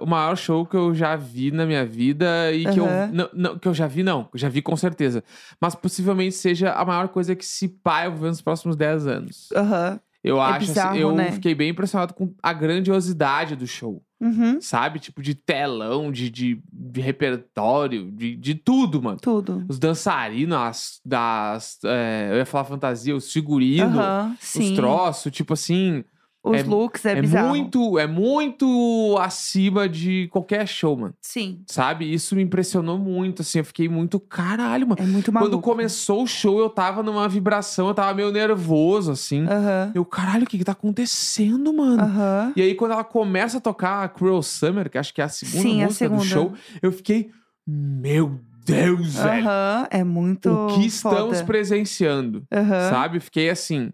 [0.00, 3.58] o maior show que eu já vi na minha vida e que eu não, não,
[3.58, 5.22] que eu já vi não, já vi com certeza,
[5.60, 9.06] mas possivelmente seja a maior coisa que se pá eu vou ver nos próximos 10
[9.06, 9.48] anos.
[9.54, 10.00] Aham.
[10.26, 11.30] Eu É acho bizarro, assim, eu né?
[11.30, 14.02] fiquei bem impressionado com a grandiosidade do show.
[14.20, 14.98] Uhum, Sabe?
[14.98, 19.18] Tipo, de telão, de, de, de repertório, de, de tudo, mano.
[19.20, 19.64] tudo.
[19.68, 21.78] Os dançarinos, as, das.
[21.84, 26.02] é, eu ia falar fantasia, os figurinos, Aham, os troços, tipo assim.
[26.48, 27.48] Os é- looks é, É, bizarro.
[27.48, 31.14] muito, é muito acima de qualquer show, mano.
[31.20, 32.12] Sim, Sabe?
[32.12, 33.58] Isso me impressionou muito, assim.
[33.58, 35.00] Eu fiquei muito caralho, mano.
[35.00, 35.50] é muito maluco.
[35.52, 39.44] Quando começou o show, eu tava numa vibração, eu tava meio nervoso, assim.
[39.46, 42.02] Aham, Eu, caralho, o que que tá acontecendo, mano?
[42.02, 42.52] aham.
[42.54, 45.28] E aí, quando ela começa a tocar a Cruel Summer, que acho que é a
[45.28, 46.24] segunda Sim, a música do segunda.
[46.24, 47.30] show, eu fiquei,
[47.66, 49.46] meu Deus, velho.
[49.46, 51.44] Aham, é muito O que estamos foda.
[51.44, 52.90] presenciando, Aham.
[52.90, 53.20] sabe?
[53.20, 53.92] Fiquei assim.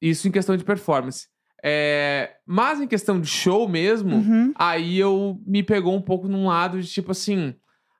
[0.00, 1.26] Isso em questão de performance.
[1.66, 4.52] É, mas em questão de show mesmo, Uhum.
[4.54, 7.54] aí eu me pegou um pouco num lado de tipo assim,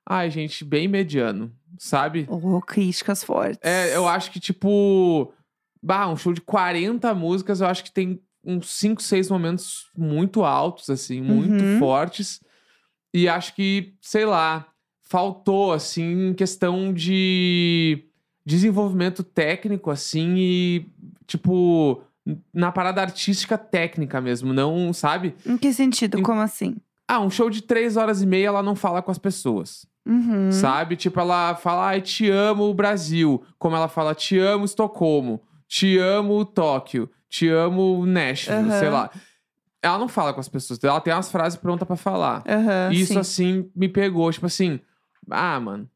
[0.07, 2.27] ai, gente, bem mediano, sabe?
[2.29, 3.57] Oh, críticas fortes.
[3.63, 5.33] É, eu acho que tipo,
[5.81, 10.43] bah, um show de 40 músicas, eu acho que tem uns 5, 6 momentos muito
[10.43, 11.79] altos assim, muito Uhum.
[11.79, 12.39] fortes.
[13.11, 14.67] E acho que, sei lá,
[15.01, 18.05] faltou assim em questão de
[18.45, 20.85] desenvolvimento técnico assim e
[21.25, 22.03] tipo
[22.53, 25.35] na parada artística técnica mesmo, não, sabe?
[25.45, 26.17] Em que sentido?
[26.19, 26.75] Em- Como assim?
[27.07, 30.51] Ah, um show de três horas e meia, ela não fala com as pessoas, Uhum.
[30.51, 30.95] sabe?
[30.95, 33.43] Tipo, ela fala, ai, te amo Brasil.
[33.59, 38.79] Como ela fala, te amo Estocolmo, te amo Tóquio, te amo Nashville, Aham.
[38.79, 39.11] sei lá.
[39.83, 42.41] Ela não fala com as pessoas, ela tem umas frases prontas pra falar.
[42.47, 43.19] Aham, Isso, sim.
[43.19, 44.31] assim, me pegou.
[44.31, 44.79] Tipo assim,
[45.29, 45.87] ah, mano,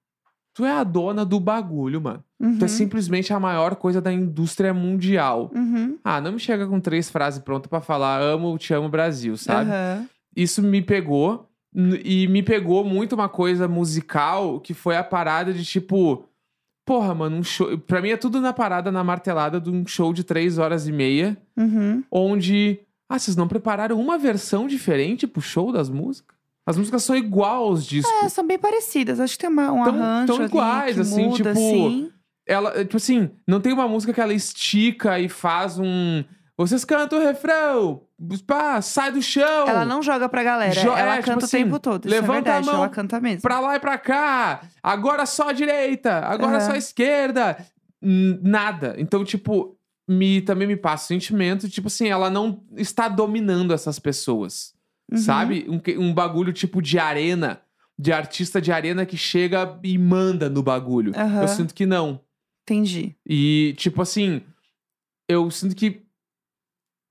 [0.60, 2.22] tu é a dona do bagulho, mano.
[2.38, 2.58] Uhum.
[2.60, 5.50] Tu é simplesmente a maior coisa da indústria mundial.
[5.56, 5.98] Uhum.
[6.04, 9.70] Ah, não me chega com três frases prontas pra falar amo, te amo Brasil, sabe?
[9.72, 10.06] Aham.
[10.36, 11.48] Isso me pegou.
[12.04, 16.26] E me pegou muito uma coisa musical que foi a parada de tipo.
[16.86, 17.78] Porra, mano, um show.
[17.78, 20.92] Pra mim é tudo na parada, na martelada de um show de três horas e
[20.92, 22.04] meia, Uhum.
[22.12, 22.80] onde.
[23.08, 26.38] Ah, vocês não prepararam uma versão diferente pro show das músicas?
[26.70, 28.14] As músicas são igual aos discos.
[28.24, 29.20] É, são bem parecidas.
[29.20, 32.12] Acho que tem uma, um Tão- arranjo tão iguais, assim, muda, tipo, assim.
[32.48, 36.24] Ela, tipo assim, não tem uma música que ela estica e faz um.
[36.56, 38.02] Vocês cantam o refrão,
[38.46, 39.68] pá, sai do chão.
[39.68, 40.74] Ela não joga pra galera.
[40.80, 42.06] Jo- ela é, tipo canta assim, o tempo todo.
[42.06, 42.66] Isso levanta a é verdade.
[42.68, 43.42] mão Ela canta mesmo.
[43.42, 46.66] Pra lá e pra cá, agora só a direita, agora Aham.
[46.68, 47.58] só a esquerda.
[48.02, 48.96] Nada.
[48.98, 49.76] Então, tipo,
[50.08, 54.74] me, também me passa o sentimento, tipo assim, ela não está dominando essas pessoas.
[55.12, 55.18] Uhum.
[55.18, 55.66] Sabe?
[55.68, 57.62] Um, um bagulho tipo de arena,
[57.98, 61.14] de artista de arena que chega e manda no bagulho.
[61.16, 61.42] Aham.
[61.42, 62.22] Eu sinto que não.
[62.64, 63.16] Entendi.
[63.26, 64.42] E, tipo assim,
[65.28, 66.04] eu sinto que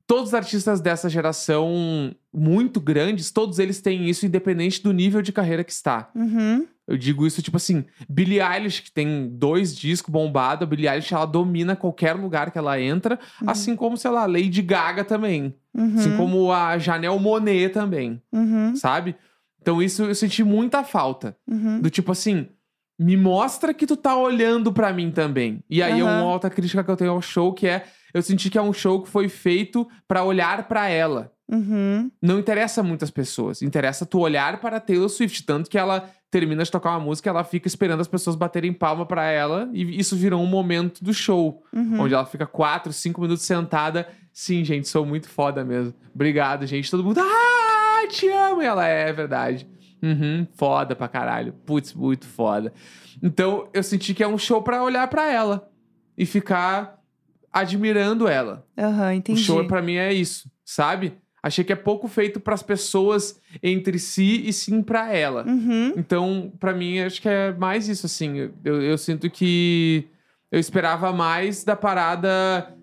[0.07, 5.33] todos os artistas dessa geração muito grandes, todos eles têm isso, independente do nível de
[5.33, 6.11] carreira que está.
[6.15, 6.67] Uhum.
[6.89, 11.13] Eu digo isso, tipo assim, Billie Eilish, que tem dois discos bombados, a Billie Eilish,
[11.13, 13.51] ela domina qualquer lugar que ela entra, Uhum.
[13.51, 15.55] assim como, sei lá, Lady Gaga também.
[15.75, 15.95] Uhum.
[15.97, 18.75] Assim como a Janelle Monet também, Uhum.
[18.75, 19.15] sabe?
[19.61, 21.37] Então isso eu senti muita falta.
[21.47, 21.79] Uhum.
[21.81, 22.49] Do tipo assim,
[22.99, 25.63] me mostra que tu tá olhando pra mim também.
[25.71, 26.23] E aí é Aham.
[26.23, 28.73] uma outra crítica que eu tenho ao show, que é eu senti que é um
[28.73, 31.31] show que foi feito pra olhar pra ela.
[31.51, 32.11] Uhum.
[32.21, 36.71] Não interessa muitas pessoas, interessa tu olhar para Taylor Swift, tanto que ela termina de
[36.71, 40.43] tocar uma música, ela fica esperando as pessoas baterem palma pra ela e isso virou
[40.43, 42.01] um momento do show, Uhum.
[42.01, 44.07] onde ela fica quatro, cinco minutos sentada.
[44.33, 45.95] Sim, gente, sou muito foda mesmo.
[46.15, 46.91] Obrigado, gente.
[46.91, 48.61] Todo mundo, ah, te amo.
[48.63, 49.67] E ela é, é verdade.
[50.03, 51.53] Uhum, foda pra caralho.
[51.67, 52.73] Putz, muito foda.
[53.23, 55.71] Então, eu senti que é um show pra olhar pra ela
[56.17, 56.99] e ficar
[57.53, 58.67] admirando ela.
[58.77, 59.41] Aham, entendi.
[59.41, 61.15] O show pra mim é isso, sabe?
[61.43, 65.45] Achei que é pouco feito pras pessoas entre si e sim pra ela.
[65.47, 65.95] Uhum.
[65.97, 68.51] Então, pra mim, acho que é mais isso, assim.
[68.65, 70.09] Eu, eu sinto que
[70.51, 72.75] eu esperava mais da parada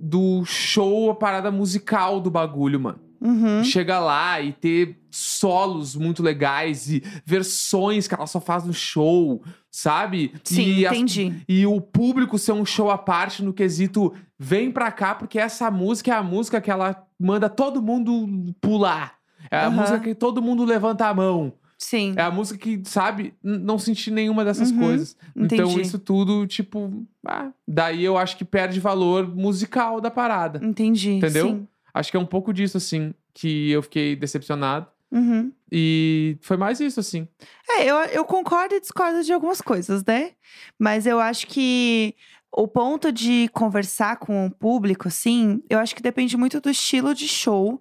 [0.00, 3.00] do show, a parada musical do bagulho, mano.
[3.20, 3.64] Uhum.
[3.64, 9.42] Chega lá e ter solos muito legais e versões que ela só faz no show,
[9.70, 10.32] sabe?
[10.44, 11.34] Sim, e as- entendi.
[11.48, 15.70] e o público ser um show à parte no quesito vem pra cá porque essa
[15.70, 19.14] música é a música que ela manda todo mundo pular.
[19.50, 19.70] É a Aham.
[19.76, 21.52] música que todo mundo levanta a mão.
[21.80, 22.12] Sim.
[22.16, 25.16] É a música que, sabe, não senti nenhuma dessas Uhum, coisas.
[25.36, 25.80] Então entendi.
[25.80, 30.60] isso tudo, tipo, ah, daí eu acho que perde valor musical da parada.
[30.62, 31.12] Entendi.
[31.12, 31.46] Entendeu?
[31.48, 31.68] Sim.
[31.92, 34.86] Acho que é um pouco disso, assim, que eu fiquei decepcionado.
[35.10, 35.52] Uhum.
[35.72, 37.26] E foi mais isso, assim.
[37.68, 40.32] É, eu, eu concordo e discordo de algumas coisas, né?
[40.78, 42.14] Mas eu acho que
[42.52, 47.14] o ponto de conversar com o público, assim, eu acho que depende muito do estilo
[47.14, 47.80] de show.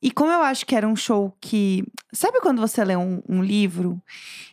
[0.00, 1.84] E como eu acho que era um show que.
[2.12, 4.00] Sabe quando você lê um, um livro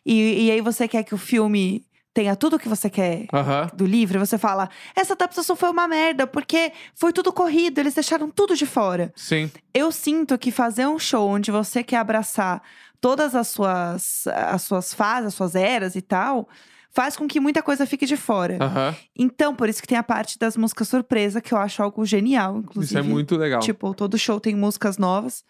[0.06, 3.70] e, e aí você quer que o filme tenha tudo o que você quer Aham.
[3.74, 8.32] do livro, você fala: essa adaptação foi uma merda, porque foi tudo corrido, eles deixaram
[8.32, 9.12] tudo de fora.
[9.16, 9.52] Sim.
[9.74, 12.64] Eu sinto que fazer um show onde você quer abraçar
[13.02, 16.48] todas as suas, as suas fases, as suas eras e tal,
[16.90, 18.58] faz com que muita coisa fique de fora.
[18.62, 18.96] Aham.
[19.14, 22.60] Então, por isso que tem a parte das músicas surpresa, que eu acho algo genial,
[22.60, 22.86] inclusive.
[22.86, 23.60] Isso é muito legal.
[23.60, 25.44] Tipo, todo show tem músicas novas.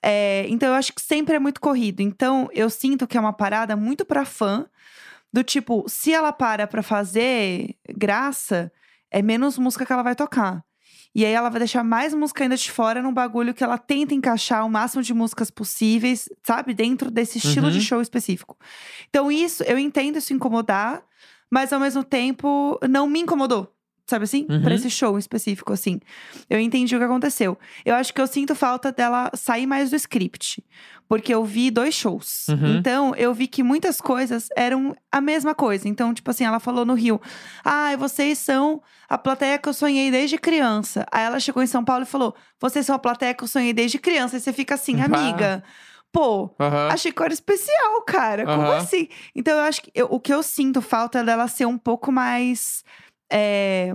[0.00, 2.00] É, então, eu acho que sempre é muito corrido.
[2.00, 4.64] Então, eu sinto que é uma parada muito pra fã.
[5.34, 8.70] Do tipo, se ela para pra fazer graça,
[9.10, 10.62] é menos música que ela vai tocar.
[11.12, 14.14] E aí ela vai deixar mais música ainda de fora num bagulho que ela tenta
[14.14, 16.72] encaixar o máximo de músicas possíveis, sabe?
[16.72, 17.82] Dentro desse estilo de Uhum.
[17.82, 18.56] show específico.
[19.10, 21.02] Então, isso, eu entendo isso incomodar,
[21.50, 23.74] mas ao mesmo tempo não me incomodou.
[24.06, 24.46] Sabe assim?
[24.50, 24.60] Uhum.
[24.62, 25.98] Pra esse show específico, assim.
[26.50, 27.58] Eu entendi o que aconteceu.
[27.86, 30.62] Eu acho que eu sinto falta dela sair mais do script.
[31.08, 32.46] Porque eu vi dois shows.
[32.48, 32.76] Uhum.
[32.76, 35.88] Então, eu vi que muitas coisas eram a mesma coisa.
[35.88, 37.18] Então, tipo assim, ela falou no Rio:
[37.64, 41.06] Ah, vocês são a plateia que eu sonhei desde criança.
[41.10, 43.72] Aí ela chegou em São Paulo e falou: Vocês são a plateia que eu sonhei
[43.72, 44.36] desde criança.
[44.36, 45.62] Aí você fica assim, amiga.
[46.12, 46.88] Pô, Aham.
[46.92, 48.44] Achei que era especial, cara.
[48.46, 49.08] Como assim?
[49.34, 52.12] Então, eu acho que eu- o que eu sinto falta é dela ser um pouco
[52.12, 52.84] mais.
[53.36, 53.90] É,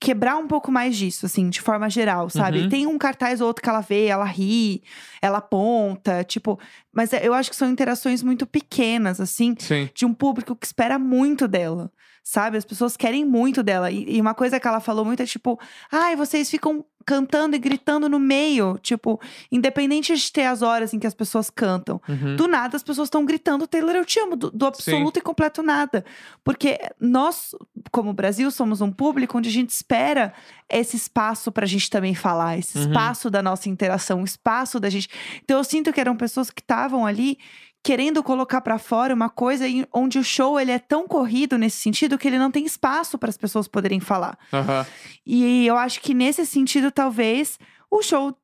[0.00, 2.62] quebrar um pouco mais disso, assim, de forma geral, sabe?
[2.62, 2.68] Uhum.
[2.68, 4.82] Tem um cartaz ou outro que ela vê, ela ri,
[5.22, 6.58] ela aponta, tipo.
[6.92, 9.88] Mas é- eu acho que são interações muito pequenas, assim, Sim.
[9.94, 11.92] de um público que espera muito dela.
[12.22, 12.56] Sabe?
[12.56, 13.90] As pessoas querem muito dela.
[13.90, 15.58] E, e uma coisa que ela falou muito é tipo:
[15.90, 18.78] ai, vocês ficam cantando e gritando no meio.
[18.82, 19.18] Tipo,
[19.50, 22.00] independente de ter as horas em que as pessoas cantam.
[22.08, 22.36] Uhum.
[22.36, 25.62] Do nada, as pessoas estão gritando Taylor, eu te amo, do, do absoluto e completo
[25.62, 26.04] nada.
[26.44, 27.52] Porque nós,
[27.90, 30.32] como Brasil, somos um público onde a gente espera
[30.68, 32.84] esse espaço pra gente também falar, esse Uhum.
[32.84, 35.08] espaço da nossa interação, o espaço da gente.
[35.42, 37.38] Então eu sinto que eram pessoas que estavam ali
[37.82, 42.18] querendo colocar pra fora uma coisa onde o show ele é tão corrido nesse sentido
[42.18, 44.38] que ele não tem espaço para as pessoas poderem falar.
[44.52, 44.86] Aham.
[45.24, 47.58] E eu acho que nesse sentido, talvez
[47.90, 48.36] o show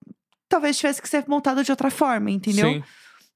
[0.49, 2.75] talvez tivesse que ser montado de outra forma, entendeu?
[2.75, 2.83] Sim.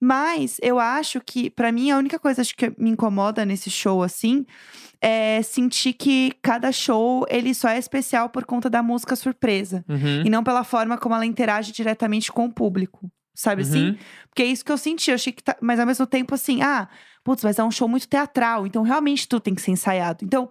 [0.02, 4.46] Mas eu acho que, pra mim, a única coisa que me incomoda nesse show, assim,
[4.98, 9.84] é sentir que cada show ele só é especial por conta da música surpresa.
[9.86, 10.22] Uhum.
[10.24, 13.10] E não pela forma como ela interage diretamente com o público.
[13.40, 13.88] Sabe assim?
[13.90, 13.98] Uhum.
[14.28, 15.10] Porque é isso que eu senti.
[15.10, 15.42] Eu achei que.
[15.42, 15.56] Tá...
[15.60, 16.88] Mas ao mesmo tempo, assim, ah,
[17.24, 18.66] putz, mas é um show muito teatral.
[18.66, 20.24] Então, realmente, tudo tem que ser ensaiado.
[20.24, 20.50] Então,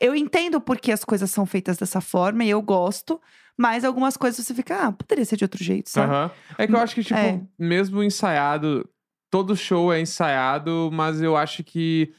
[0.00, 3.20] eu entendo por que as coisas são feitas dessa forma e eu gosto.
[3.56, 6.12] Mas algumas coisas você fica, ah, poderia ser de outro jeito, sabe?
[6.12, 6.30] Aham.
[6.58, 7.40] É que eu acho que, tipo, É.
[7.58, 8.86] mesmo ensaiado,
[9.30, 12.12] todo show é ensaiado, mas eu acho que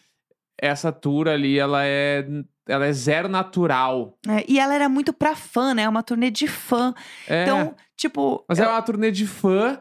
[0.60, 2.26] essa tour ali, ela é.
[2.70, 4.18] Ela é zero natural.
[4.28, 5.88] É, e ela era muito pra fã, né?
[5.88, 6.94] Uma turnê de fã.
[7.28, 8.44] É, Então, tipo.
[8.50, 9.80] mas eu- é uma turnê de fã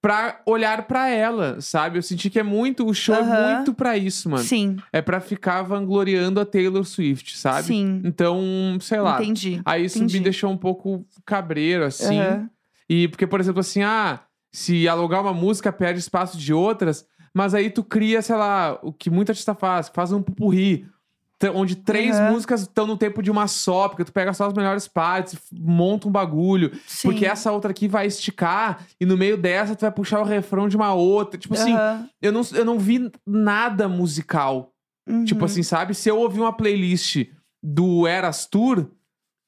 [0.00, 1.98] pra olhar pra ela, sabe?
[1.98, 2.86] Eu senti que é muito.
[2.86, 3.54] O show é Aham.
[3.56, 4.42] muito pra isso, mano.
[4.44, 7.66] Sim, É pra ficar vangloriando a Taylor Swift, sabe?
[7.66, 8.00] sim.
[8.04, 9.20] Então, sei lá.
[9.20, 9.60] Entendi.
[9.64, 10.18] Aí isso entendi.
[10.18, 12.18] me deixou um pouco cabreiro, assim.
[12.18, 12.50] Aham.
[12.88, 14.20] E porque, por exemplo, assim, ah,
[14.52, 18.92] se alugar uma música perde espaço de outras, mas aí tu cria, sei lá, o
[18.92, 20.86] que muita artista faz, faz um pupurri.
[21.54, 22.32] Onde três Aham.
[22.32, 26.08] músicas estão no tempo de uma só, porque tu pega só as melhores partes, monta
[26.08, 26.72] um bagulho.
[26.86, 27.08] Sim.
[27.08, 30.68] Porque essa outra aqui vai esticar, e no meio dessa tu vai puxar o refrão
[30.68, 31.38] de uma outra.
[31.38, 32.08] Tipo assim, Aham.
[32.20, 34.72] eu não, eu não vi nada musical.
[35.24, 35.46] Tipo Uhum.
[35.46, 35.94] assim, sabe?
[35.94, 37.26] Se eu ouvir uma playlist
[37.62, 38.88] do Eras Tour,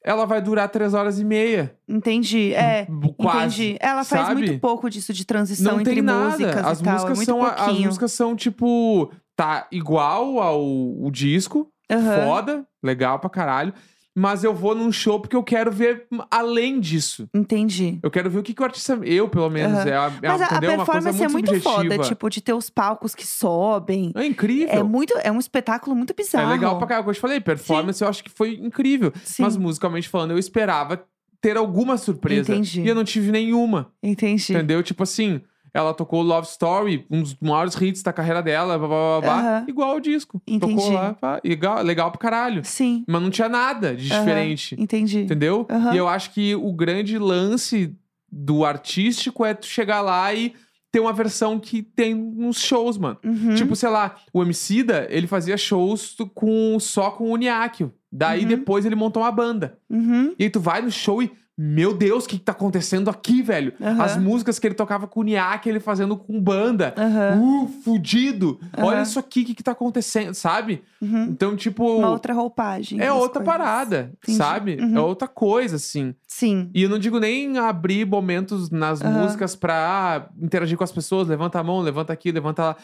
[0.02, 1.76] ela vai durar três horas e meia.
[1.88, 2.54] Entendi.
[2.54, 2.86] É.
[2.88, 3.62] b- Quase.
[3.64, 3.76] Entendi.
[3.80, 4.40] Ela faz sabe?
[4.46, 6.30] muito pouco disso de transição Não entre tem nada.
[6.30, 6.92] músicas As e tal.
[6.94, 7.86] músicas é são a- as pouquinho.
[7.88, 12.24] músicas são tipo tá igual ao disco, Aham.
[12.24, 13.72] foda, legal pra caralho,
[14.14, 17.28] mas eu vou num show porque eu quero ver além disso.
[17.32, 17.98] Entendi.
[18.02, 19.88] Eu quero ver o que, que o artista, eu pelo menos, Aham.
[19.88, 22.04] é, a- é, Mas a, a performance é muito muito foda, subjetiva.
[22.08, 24.12] tipo, de ter os palcos que sobem.
[24.16, 24.68] É incrível.
[24.74, 26.50] É muito, é um espetáculo muito É bizarro.
[26.50, 27.04] legal pra caralho.
[27.04, 29.12] Como eu te falei, performance eu acho que foi incrível.
[29.24, 29.42] Sim.
[29.42, 31.04] Mas musicalmente falando, eu esperava
[31.40, 32.52] ter alguma surpresa.
[32.52, 32.82] Entendi.
[32.82, 33.92] E eu não tive nenhuma.
[34.02, 34.52] Entendi.
[34.52, 34.82] Entendeu?
[34.82, 35.40] Tipo assim,
[35.72, 39.64] ela tocou Love Story, um dos maiores hits da carreira dela, blá, blá, blá, blá,
[39.68, 40.42] igual o disco.
[40.46, 40.74] Entendi.
[40.76, 42.64] Tocou lá, pá, igual, legal pra caralho.
[42.64, 43.04] Sim.
[43.06, 44.76] Mas não tinha nada de diferente.
[44.78, 45.20] Entendi.
[45.20, 45.66] Entendeu?
[45.92, 47.94] E eu acho que o grande lance
[48.30, 50.54] do artístico é tu chegar lá e
[50.92, 53.16] ter uma versão que tem nos shows, mano.
[53.24, 53.54] Uhum.
[53.54, 57.92] Tipo, sei lá, o Emicida, ele fazia shows com, só com o Uniáquio.
[58.10, 58.48] Daí Uhum.
[58.48, 59.78] depois ele montou uma banda.
[59.88, 60.34] Uhum.
[60.36, 61.30] E aí tu vai no show e,
[61.62, 63.74] meu Deus, o que, que tá acontecendo aqui, velho?
[63.80, 64.02] Aham.
[64.02, 66.94] As músicas que ele tocava com o Niak, ele fazendo com banda.
[66.96, 67.38] Aham.
[67.38, 68.58] Uh, fudido!
[68.78, 69.02] Olha Aham.
[69.02, 70.82] isso aqui, o que, que tá acontecendo, sabe?
[71.02, 71.24] Uhum.
[71.24, 72.98] Então, tipo, Uma outra roupagem.
[73.00, 73.46] é outra coisas.
[73.58, 74.38] parada, Entendi.
[74.38, 74.78] sabe?
[74.80, 74.96] Uhum.
[74.96, 76.14] É outra coisa, assim.
[76.26, 76.70] Sim.
[76.74, 81.28] E eu não digo nem abrir momentos nas músicas pra ah, interagir com as pessoas,
[81.28, 82.76] levanta a mão, levanta aqui, levanta lá.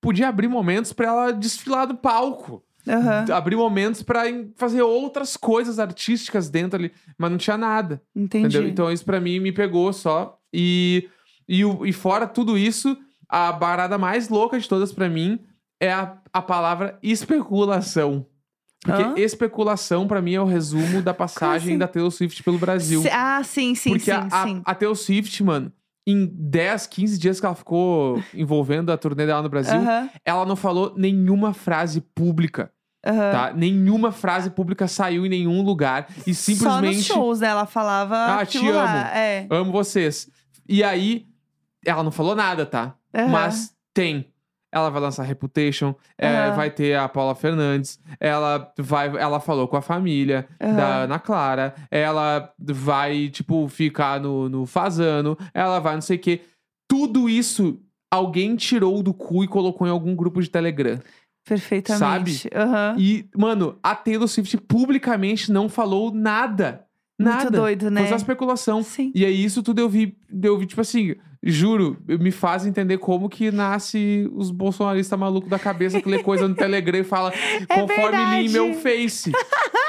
[0.00, 2.62] Podia abrir momentos pra ela desfilar do palco.
[2.86, 8.02] Aham, abrir momentos pra em- fazer outras coisas artísticas dentro ali, mas não tinha nada.
[8.14, 8.46] entendi.
[8.56, 8.68] Entendeu?
[8.68, 10.38] Então isso pra mim me pegou só.
[10.52, 11.08] E,
[11.48, 12.96] e, e fora tudo isso,
[13.28, 15.40] a barada mais louca de todas pra mim
[15.80, 18.26] é a, a palavra especulação.
[18.84, 19.14] Porque Hã?
[19.16, 21.78] especulação pra mim é o resumo da passagem assim?
[21.78, 23.02] da Taylor Swift pelo Brasil.
[23.10, 24.62] Ah, sim, sim, Porque sim, a, a- sim.
[24.64, 25.72] a Taylor Swift, mano,
[26.06, 29.80] em 10, 15 dias que ela ficou envolvendo a turnê dela no Brasil,
[30.24, 32.70] ela não falou nenhuma frase pública,
[33.06, 33.30] aham.
[33.32, 33.52] tá?
[33.54, 36.06] Nenhuma frase pública saiu em nenhum lugar.
[36.26, 37.02] E Só nos simplesmente.
[37.04, 37.48] shows, né?
[37.48, 38.84] Ela falava Ah, te lá.
[38.84, 39.16] amo.
[39.16, 39.46] É.
[39.50, 40.28] Amo vocês.
[40.68, 41.26] E aí,
[41.84, 42.94] ela não falou nada, tá?
[43.14, 43.28] Aham.
[43.28, 44.26] Mas tem.
[44.74, 46.56] Ela vai lançar Reputation, é, Aham.
[46.56, 50.74] vai ter a Paula Fernandes, ela vai, ela falou com a família Aham.
[50.74, 56.20] da Ana Clara, ela vai, tipo, ficar no, no Fazano, ela vai não sei o
[56.20, 56.40] quê.
[56.88, 60.98] Tudo isso alguém tirou do cu e colocou em algum grupo de Telegram.
[61.46, 62.48] Perfeitamente.
[62.52, 62.96] Aham.
[62.98, 66.84] E, mano, a Taylor Swift publicamente não falou nada.
[67.18, 67.42] Nada.
[67.42, 68.00] Muito doido, né?
[68.00, 68.82] Foi só especulação.
[68.82, 69.12] Sim.
[69.14, 73.28] E aí, isso tudo eu vi, eu vi, tipo assim, juro, me faz entender como
[73.28, 77.32] que nasce os bolsonaristas malucos da cabeça que lê coisa no Telegram e fala
[77.68, 78.74] conforme li em meu É.
[78.74, 79.30] Face.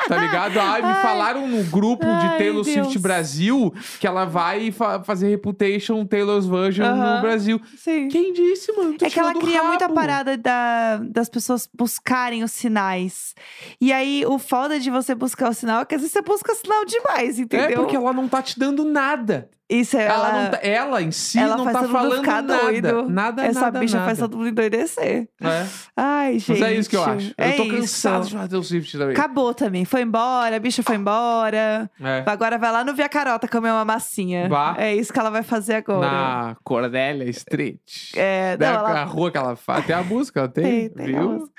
[0.08, 0.60] Tá ligado?
[0.60, 1.02] Ah, me Ai.
[1.02, 2.98] falaram no grupo de Ai, Taylor Swift Deus.
[2.98, 7.16] Brasil que ela vai fa- fazer Reputation Taylor's Version Aham.
[7.16, 7.60] no Brasil.
[7.76, 8.08] Sim.
[8.10, 8.96] Quem disse, mano?
[9.02, 9.96] É que ela cria muita rabo.
[9.96, 13.34] parada da- das pessoas buscarem os sinais.
[13.82, 16.54] E aí, o foda de você buscar o sinal é que às vezes você busca
[16.54, 17.70] sinal demais, entendeu?
[17.70, 19.50] É porque ela não tá te dando nada.
[19.70, 20.50] Isso é Ela, ela.
[20.50, 22.58] tá- ela em si ela não tá falando nada.
[22.58, 23.10] doido.
[23.10, 24.06] Nada, Essa nada, bicha nada.
[24.08, 25.28] faz todo mundo endoidecer.
[25.42, 25.66] É.
[25.98, 26.60] Ai, gente.
[26.60, 27.34] Mas é isso que eu acho.
[27.38, 27.76] É eu tô isso.
[27.78, 29.16] cansado de Taylor Swift também.
[29.16, 29.84] Acabou também.
[29.84, 31.90] Foi embora, a bicha foi embora.
[32.00, 32.24] É.
[32.28, 34.48] Agora vai lá no Via Carota comer uma massinha.
[34.78, 36.06] É isso que ela vai fazer agora.
[36.12, 38.12] Na Cordélia Street.
[38.16, 39.84] É, Né, não, ela A rua que ela faz.
[39.86, 41.50] Tem a música, ela tem, tem, tem viu?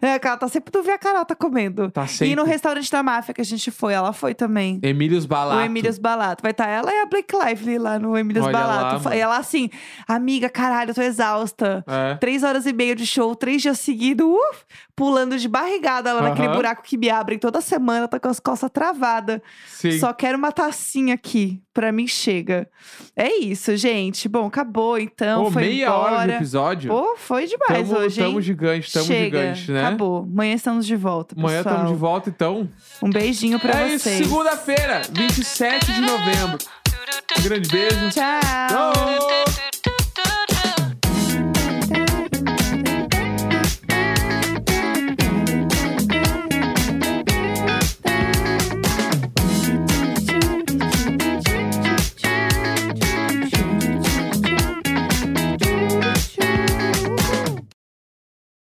[0.00, 1.90] É, ela tá sempre no Via Carota comendo.
[1.90, 2.32] Tá sempre.
[2.32, 4.78] E no restaurante da máfia que a gente foi, ela foi também.
[4.82, 5.60] Emílios Balato.
[5.60, 6.40] O Emílios Balato.
[6.42, 9.08] Vai estar ela e a Blake Lively lá no Olha lá, Balato.
[9.14, 9.70] e ela assim,
[10.06, 11.84] amiga, caralho, eu tô exausta.
[11.86, 12.14] É.
[12.16, 16.48] Três horas e meia de show, três dias seguidos, uf, pulando de barrigada lá naquele
[16.48, 16.56] Aham.
[16.56, 19.40] buraco que me abrem toda semana, tá com as costas travadas.
[20.00, 21.62] Só quero uma tacinha aqui.
[21.72, 22.68] Pra mim chega.
[23.14, 24.28] É isso, gente.
[24.28, 25.44] Bom, acabou então.
[25.44, 26.12] Pô, foi meia embora.
[26.16, 26.90] hora de episódio.
[26.90, 28.26] Pô, foi demais tamo, hoje, hein?
[28.26, 29.86] tamo gigante, tamo Chega, gigante, né?
[29.86, 30.22] Acabou.
[30.24, 31.76] Amanhã estamos de volta, Amanhã pessoal.
[31.84, 32.68] tamo de volta, então.
[33.00, 34.26] Um beijinho pra é vocês.
[34.26, 36.58] segunda-feira, 27 de novembro.
[37.38, 38.10] Um grande beijo.
[38.10, 38.92] Tchau.
[38.92, 39.77] Tchau!